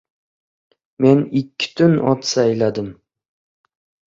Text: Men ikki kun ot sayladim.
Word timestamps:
Men 1.03 1.21
ikki 1.41 1.67
kun 1.75 1.93
ot 2.11 2.21
sayladim. 2.31 2.89